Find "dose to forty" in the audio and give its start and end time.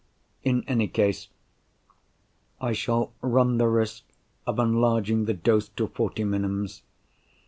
5.35-6.23